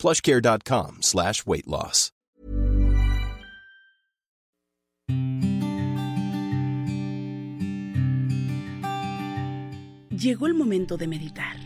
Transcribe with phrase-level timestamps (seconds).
[0.00, 2.12] plushcare.com slash weight loss.
[10.10, 11.56] Llegó el momento de meditar.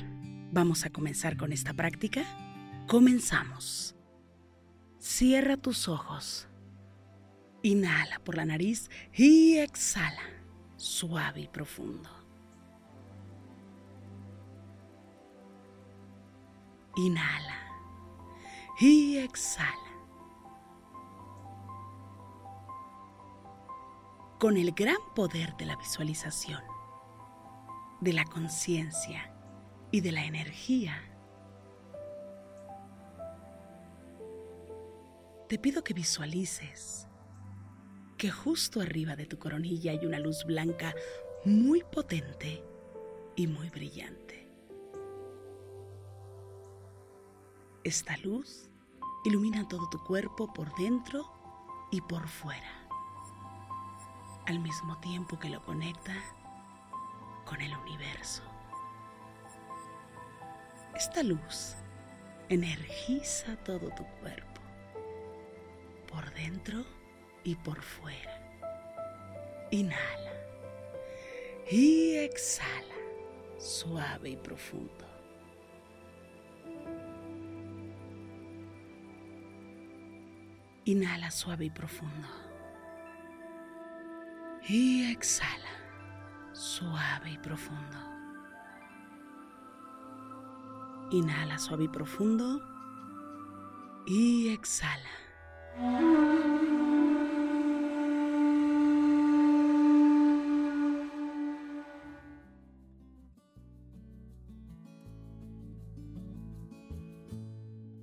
[0.52, 2.22] ¿Vamos a comenzar con esta práctica?
[2.86, 3.96] Comenzamos.
[4.98, 6.46] Cierra tus ojos.
[7.62, 10.22] Inhala por la nariz y exhala,
[10.76, 12.08] suave y profundo.
[16.96, 17.63] Inhala
[18.80, 19.70] y exhala.
[24.38, 26.62] Con el gran poder de la visualización,
[28.00, 29.32] de la conciencia
[29.90, 31.00] y de la energía,
[35.48, 37.06] te pido que visualices
[38.18, 40.94] que justo arriba de tu coronilla hay una luz blanca
[41.44, 42.62] muy potente
[43.36, 44.23] y muy brillante.
[47.84, 48.70] Esta luz
[49.26, 51.30] ilumina todo tu cuerpo por dentro
[51.90, 52.88] y por fuera,
[54.46, 56.14] al mismo tiempo que lo conecta
[57.44, 58.42] con el universo.
[60.94, 61.74] Esta luz
[62.48, 64.62] energiza todo tu cuerpo,
[66.10, 66.86] por dentro
[67.42, 68.40] y por fuera.
[69.70, 70.32] Inhala
[71.70, 72.94] y exhala,
[73.58, 75.13] suave y profundo.
[80.86, 82.28] Inhala suave y profundo.
[84.68, 85.70] Y exhala
[86.52, 87.96] suave y profundo.
[91.10, 92.60] Inhala suave y profundo.
[94.06, 95.08] Y exhala.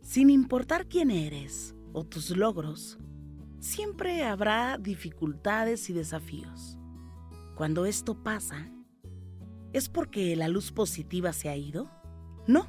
[0.01, 2.97] Sin importar quién eres o tus logros,
[3.59, 6.77] siempre habrá dificultades y desafíos.
[7.55, 8.71] Cuando esto pasa,
[9.73, 11.89] ¿es porque la luz positiva se ha ido?
[12.47, 12.67] No,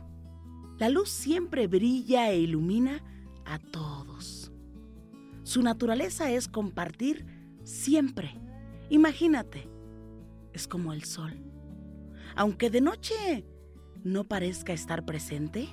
[0.79, 3.03] la luz siempre brilla e ilumina
[3.45, 4.53] a todos.
[5.43, 7.27] Su naturaleza es compartir
[7.65, 8.41] siempre.
[8.91, 9.69] Imagínate,
[10.53, 11.43] es como el sol.
[12.37, 13.45] Aunque de noche
[14.05, 15.69] no parezca estar presente,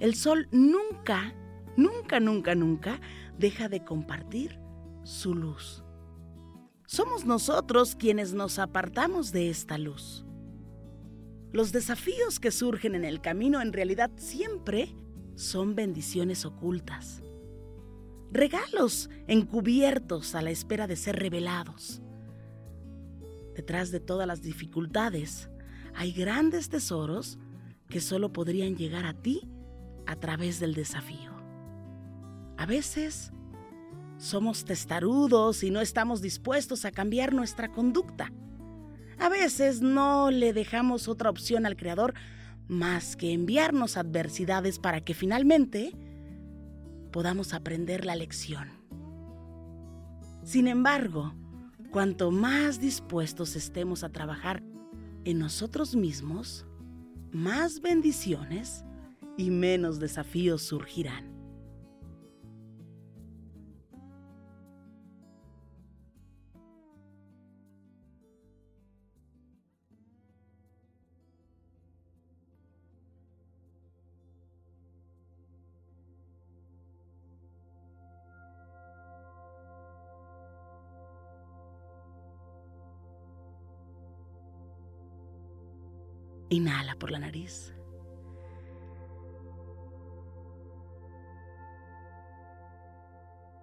[0.00, 1.34] el sol nunca,
[1.76, 3.00] nunca, nunca, nunca
[3.38, 4.58] deja de compartir
[5.02, 5.84] su luz.
[6.86, 10.26] Somos nosotros quienes nos apartamos de esta luz.
[11.52, 14.94] Los desafíos que surgen en el camino en realidad siempre
[15.34, 17.22] son bendiciones ocultas.
[18.32, 22.02] Regalos encubiertos a la espera de ser revelados.
[23.56, 25.50] Detrás de todas las dificultades
[25.94, 27.38] hay grandes tesoros
[27.88, 29.48] que solo podrían llegar a ti
[30.06, 31.39] a través del desafío.
[32.60, 33.32] A veces
[34.18, 38.30] somos testarudos y no estamos dispuestos a cambiar nuestra conducta.
[39.18, 42.12] A veces no le dejamos otra opción al Creador
[42.68, 45.96] más que enviarnos adversidades para que finalmente
[47.12, 48.68] podamos aprender la lección.
[50.42, 51.32] Sin embargo,
[51.90, 54.62] cuanto más dispuestos estemos a trabajar
[55.24, 56.66] en nosotros mismos,
[57.32, 58.84] más bendiciones
[59.38, 61.29] y menos desafíos surgirán.
[86.50, 87.72] Inhala por la nariz.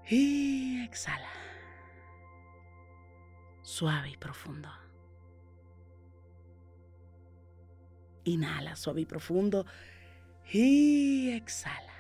[0.09, 1.29] Y exhala.
[3.61, 4.69] Suave y profundo.
[8.23, 9.65] Inhala suave y profundo.
[10.49, 11.93] Y exhala.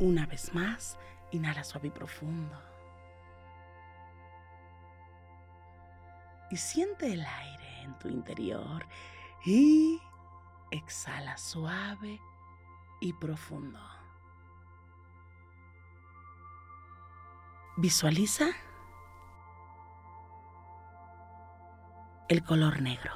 [0.00, 0.98] Una vez más,
[1.32, 2.62] inhala suave y profundo.
[6.50, 7.57] Y siente el aire
[7.88, 8.86] en tu interior.
[9.44, 10.00] Y
[10.70, 12.20] exhala suave
[13.00, 13.80] y profundo.
[17.76, 18.48] Visualiza
[22.28, 23.12] el color negro.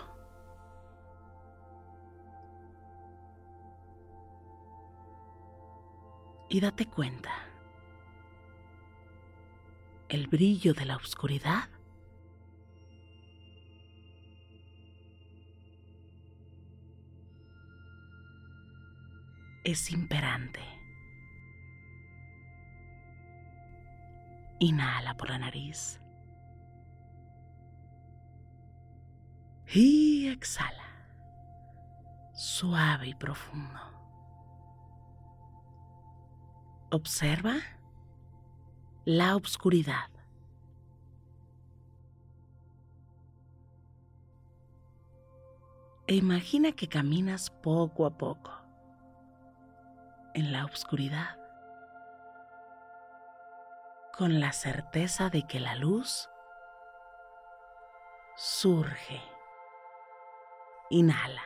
[6.48, 7.32] Y date cuenta,
[10.08, 11.68] el brillo de la oscuridad
[19.64, 20.60] es imperante.
[24.58, 26.00] Inhala por la nariz.
[29.72, 30.82] Y exhala.
[32.34, 33.80] Suave y profundo.
[36.90, 37.56] Observa
[39.04, 40.10] la oscuridad.
[46.06, 48.61] E imagina que caminas poco a poco
[50.34, 51.38] en la oscuridad
[54.12, 56.28] con la certeza de que la luz
[58.36, 59.20] surge.
[60.90, 61.42] Inhala.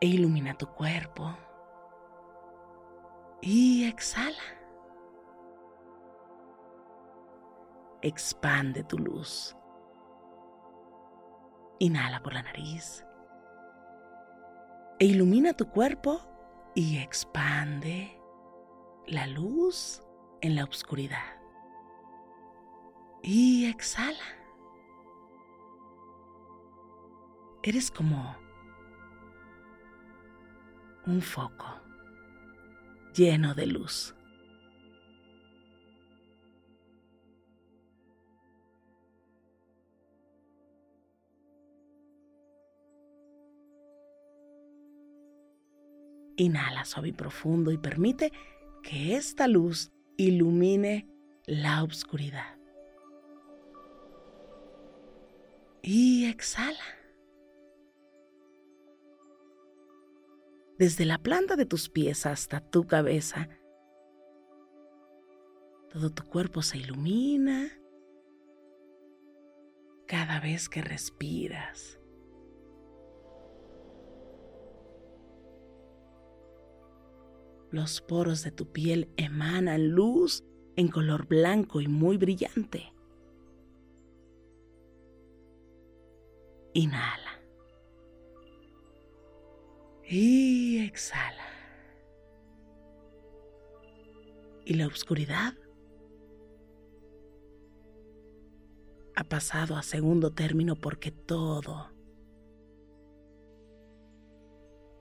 [0.00, 1.34] E ilumina tu cuerpo.
[3.40, 4.42] Y exhala.
[8.02, 9.56] Expande tu luz.
[11.78, 13.07] Inhala por la nariz.
[15.00, 16.20] E ilumina tu cuerpo
[16.74, 18.20] y expande
[19.06, 20.02] la luz
[20.40, 21.40] en la oscuridad.
[23.22, 24.24] Y exhala.
[27.62, 28.36] Eres como
[31.06, 31.66] un foco
[33.14, 34.17] lleno de luz.
[46.38, 48.32] Inhala suave y profundo y permite
[48.82, 51.08] que esta luz ilumine
[51.46, 52.56] la oscuridad.
[55.82, 56.78] Y exhala.
[60.78, 63.48] Desde la planta de tus pies hasta tu cabeza,
[65.90, 67.68] todo tu cuerpo se ilumina
[70.06, 71.97] cada vez que respiras.
[77.70, 80.42] Los poros de tu piel emanan luz
[80.76, 82.92] en color blanco y muy brillante.
[86.72, 87.40] Inhala.
[90.04, 91.44] Y exhala.
[94.64, 95.54] Y la oscuridad
[99.16, 101.90] ha pasado a segundo término porque todo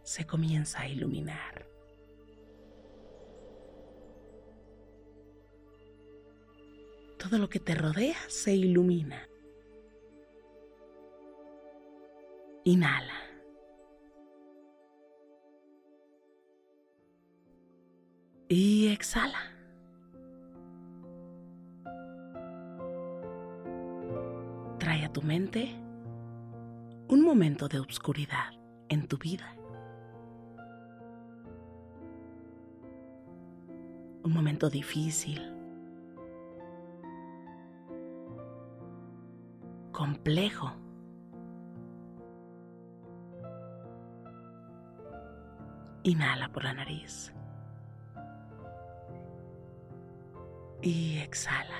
[0.03, 1.76] se comienza a iluminar.
[7.27, 9.27] Todo lo que te rodea se ilumina.
[12.63, 13.13] Inhala.
[18.47, 19.39] Y exhala.
[24.79, 25.75] Trae a tu mente
[27.09, 28.53] un momento de oscuridad
[28.87, 29.53] en tu vida.
[34.23, 35.56] Un momento difícil
[39.97, 40.71] complejo.
[46.03, 47.33] Inhala por la nariz.
[50.83, 51.79] Y exhala.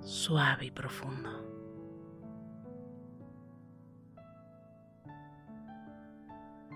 [0.00, 1.28] Suave y profundo.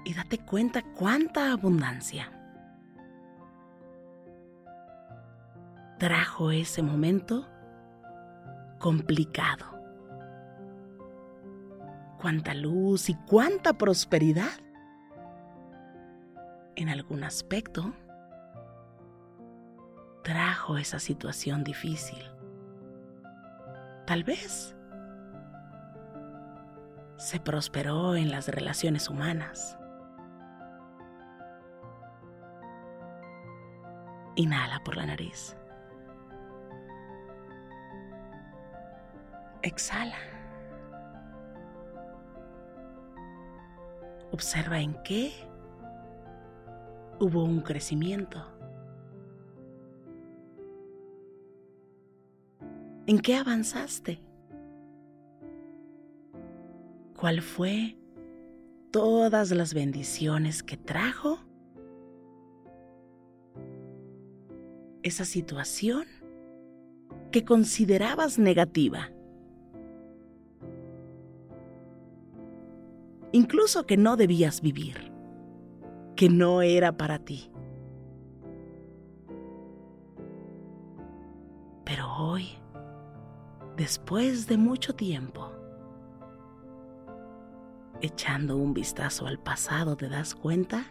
[0.04, 2.30] Y date cuenta cuánta abundancia
[5.98, 7.48] trajo ese momento
[8.82, 9.64] complicado.
[12.20, 14.50] Cuánta luz y cuánta prosperidad.
[16.74, 17.92] En algún aspecto
[20.24, 22.28] trajo esa situación difícil.
[24.04, 24.74] Tal vez
[27.18, 29.78] se prosperó en las relaciones humanas.
[34.34, 35.56] Inhala por la nariz.
[39.62, 40.18] Exhala.
[44.32, 45.32] Observa en qué
[47.20, 48.44] hubo un crecimiento.
[53.06, 54.20] ¿En qué avanzaste?
[57.16, 57.96] ¿Cuál fue
[58.92, 61.38] todas las bendiciones que trajo
[65.02, 66.04] esa situación
[67.32, 69.10] que considerabas negativa.
[73.32, 75.12] Incluso que no debías vivir,
[76.16, 77.50] que no era para ti.
[81.84, 82.48] Pero hoy,
[83.76, 85.50] después de mucho tiempo,
[88.00, 90.84] echando un vistazo al pasado, ¿te das cuenta?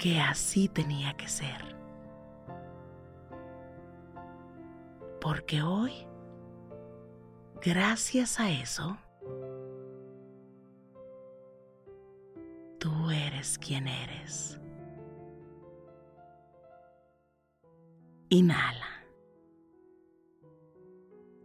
[0.00, 1.76] que así tenía que ser.
[5.20, 5.92] Porque hoy,
[7.62, 8.96] gracias a eso,
[12.78, 14.58] tú eres quien eres.
[18.28, 18.86] Inhala.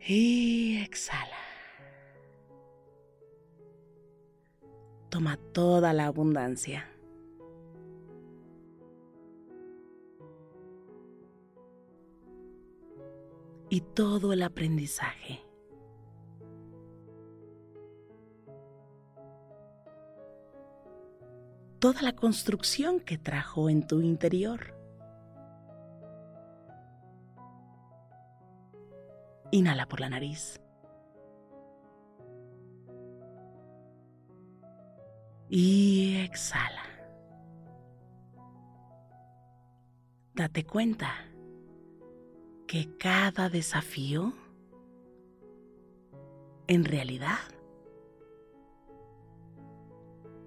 [0.07, 1.31] Y exhala.
[5.09, 6.91] Toma toda la abundancia.
[13.69, 15.44] y todo el aprendizaje.
[21.85, 24.75] Toda la construcción que trajo en tu interior.
[29.51, 30.59] Inhala por la nariz.
[35.47, 36.81] Y exhala.
[40.33, 41.11] Date cuenta
[42.65, 44.33] que cada desafío
[46.65, 47.37] en realidad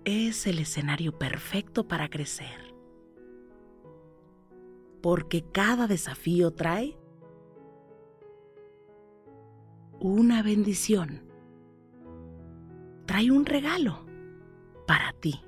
[0.08, 2.74] es el escenario perfecto para crecer.
[5.02, 6.98] Porque cada desafío trae
[10.00, 11.20] una bendición,
[13.04, 14.06] trae un regalo
[14.86, 15.42] para ti.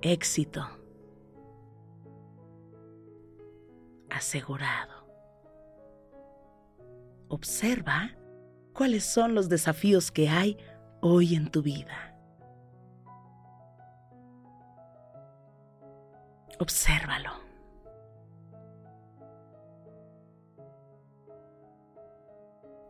[0.00, 0.66] Éxito
[4.08, 5.06] asegurado.
[7.28, 8.16] Observa
[8.72, 10.56] cuáles son los desafíos que hay
[11.00, 12.14] hoy en tu vida.
[16.58, 17.30] Obsérvalo.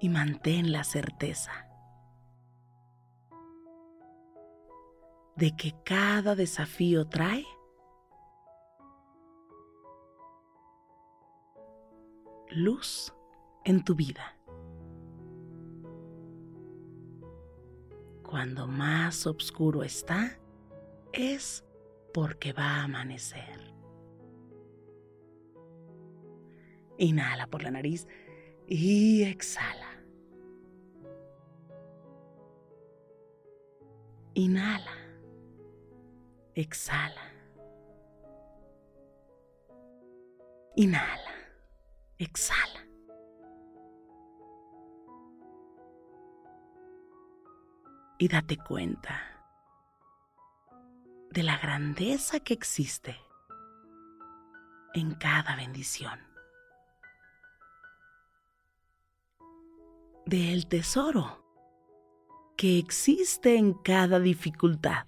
[0.00, 1.68] Y mantén la certeza
[5.36, 7.44] de que cada desafío trae
[12.50, 13.12] luz
[13.64, 14.37] en tu vida.
[18.28, 20.38] Cuando más oscuro está,
[21.14, 21.64] es
[22.12, 23.74] porque va a amanecer.
[26.98, 28.06] Inhala por la nariz
[28.66, 30.04] y exhala.
[34.34, 34.92] Inhala.
[36.54, 37.32] Exhala.
[40.76, 41.34] Inhala.
[42.18, 42.67] Exhala.
[48.18, 49.20] Y date cuenta
[51.30, 53.16] de la grandeza que existe
[54.94, 56.18] en cada bendición.
[60.26, 61.44] Del tesoro
[62.56, 65.06] que existe en cada dificultad.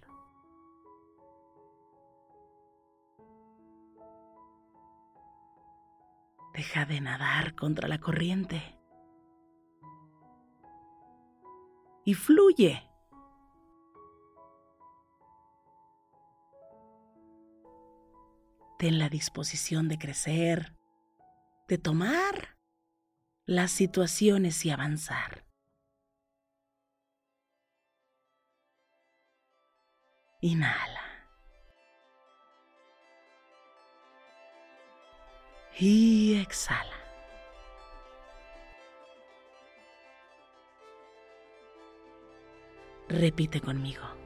[6.54, 8.78] Deja de nadar contra la corriente.
[12.04, 12.89] Y fluye.
[18.80, 20.74] Ten la disposición de crecer,
[21.68, 22.56] de tomar
[23.44, 25.44] las situaciones y avanzar.
[30.40, 31.10] Inhala.
[35.78, 36.96] y exhala.
[43.08, 44.19] Repite conmigo.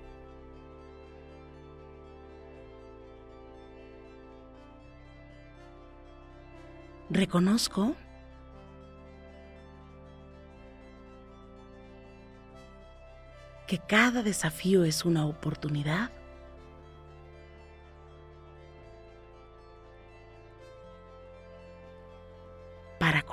[7.14, 7.94] Reconozco
[13.68, 16.10] que cada desafío es una oportunidad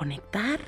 [0.02, 0.60] conectar.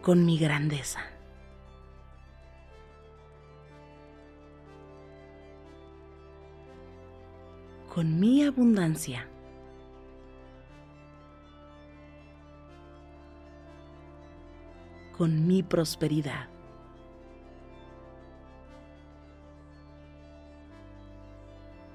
[0.00, 1.17] con mi grandeza.
[7.98, 9.26] Con mi abundancia.
[15.16, 16.46] con mi prosperidad.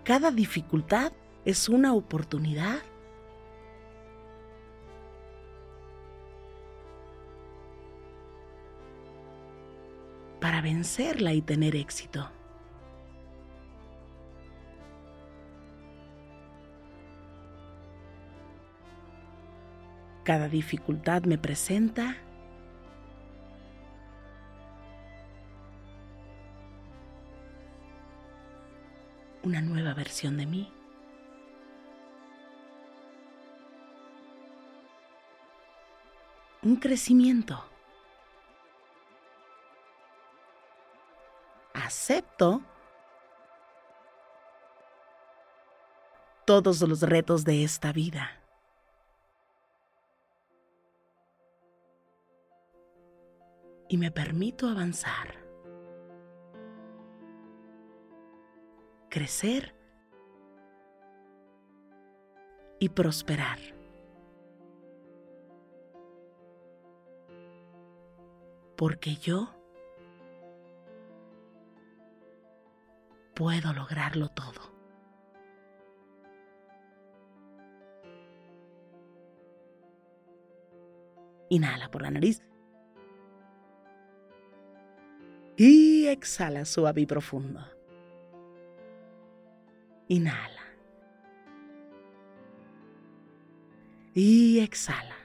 [0.03, 1.13] Cada dificultad
[1.45, 2.79] es una oportunidad
[10.41, 12.29] para vencerla y tener éxito.
[20.23, 22.15] Cada dificultad me presenta
[29.43, 30.73] una nueva versión de mí.
[36.61, 37.61] Un crecimiento.
[41.73, 42.61] Acepto
[46.45, 48.42] todos los retos de esta vida.
[53.93, 55.43] Y me permito avanzar.
[59.07, 59.75] crecer
[62.79, 63.59] y prosperar.
[68.75, 69.53] Porque yo
[73.35, 74.73] puedo lograrlo todo.
[81.49, 82.41] Inhala por la nariz.
[85.55, 87.61] Y exhala suave y profundo.
[90.07, 90.61] Inhala.
[94.15, 95.15] Y exhala.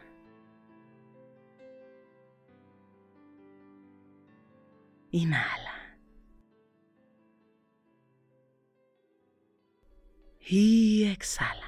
[5.10, 5.96] Inhala.
[10.40, 11.67] Y exhala.